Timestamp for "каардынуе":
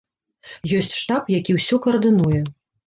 1.87-2.39